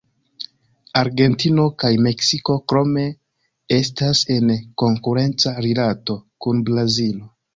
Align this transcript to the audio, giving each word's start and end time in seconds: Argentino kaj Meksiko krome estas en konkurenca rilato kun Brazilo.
Argentino 1.01 1.65
kaj 1.83 1.91
Meksiko 2.05 2.55
krome 2.71 3.03
estas 3.77 4.23
en 4.37 4.49
konkurenca 4.83 5.55
rilato 5.67 6.19
kun 6.47 6.67
Brazilo. 6.71 7.31